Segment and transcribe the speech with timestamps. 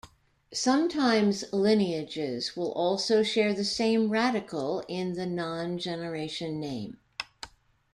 [0.51, 6.97] Sometimes lineages will also share the same radical in the non-generation name.